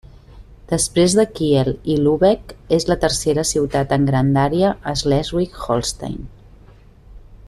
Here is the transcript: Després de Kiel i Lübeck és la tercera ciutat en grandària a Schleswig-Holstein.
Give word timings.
Després 0.69 1.15
de 1.19 1.25
Kiel 1.39 1.69
i 1.95 1.97
Lübeck 2.07 2.55
és 2.79 2.89
la 2.93 2.97
tercera 3.05 3.45
ciutat 3.49 3.95
en 3.99 4.09
grandària 4.11 4.75
a 4.93 4.95
Schleswig-Holstein. 5.03 6.19